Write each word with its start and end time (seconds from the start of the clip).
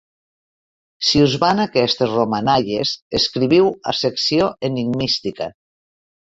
Si 1.09 1.21
us 1.25 1.35
van 1.43 1.61
aquestes 1.65 2.15
romanalles, 2.15 2.95
escriviu 3.21 3.71
a 3.93 3.97
Secció 4.01 4.51
Enigmística. 4.73 5.55